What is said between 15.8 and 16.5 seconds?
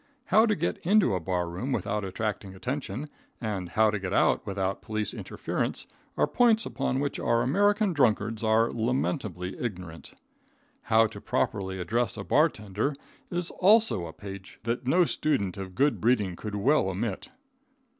breeding